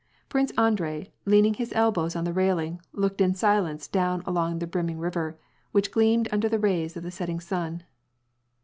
[0.29, 4.65] Prince Andrei, leaning his elbows on the railing, looked in si lence down along the
[4.65, 5.37] brimming river,
[5.73, 7.83] which gleamed under the rays of the setting sun.